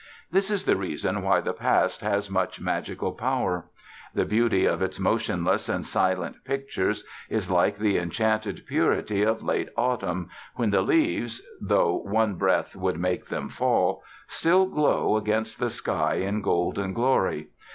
This 0.31 0.49
is 0.49 0.65
the 0.65 0.75
reason 0.75 1.21
why 1.21 1.41
the 1.41 1.53
Past 1.53 2.01
has 2.01 2.25
such 2.25 2.59
magical 2.59 3.11
power. 3.11 3.69
The 4.15 4.25
beauty 4.25 4.65
of 4.65 4.81
its 4.81 4.99
motionless 4.99 5.69
and 5.69 5.85
silent 5.85 6.37
pictures 6.43 7.03
is 7.29 7.51
like 7.51 7.77
the 7.77 7.99
enchanted 7.99 8.65
purity 8.65 9.21
of 9.21 9.43
late 9.43 9.69
autumn, 9.77 10.29
when 10.55 10.71
the 10.71 10.81
leaves, 10.81 11.43
though 11.61 11.97
one 12.03 12.33
breath 12.33 12.75
would 12.75 12.97
make 12.97 13.27
them 13.27 13.47
fall, 13.47 14.01
still 14.25 14.65
glow 14.65 15.17
against 15.17 15.59
the 15.59 15.69
sky 15.69 16.15
in 16.15 16.41
golden 16.41 16.93
glory. 16.93 17.49